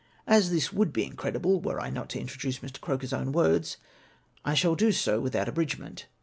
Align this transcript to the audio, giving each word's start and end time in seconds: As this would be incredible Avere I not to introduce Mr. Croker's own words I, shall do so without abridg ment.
As 0.25 0.49
this 0.49 0.73
would 0.73 0.91
be 0.91 1.05
incredible 1.05 1.61
Avere 1.61 1.79
I 1.79 1.91
not 1.91 2.09
to 2.09 2.19
introduce 2.19 2.57
Mr. 2.57 2.81
Croker's 2.81 3.13
own 3.13 3.31
words 3.31 3.77
I, 4.43 4.55
shall 4.55 4.73
do 4.73 4.91
so 4.91 5.19
without 5.19 5.45
abridg 5.47 5.77
ment. 5.77 6.07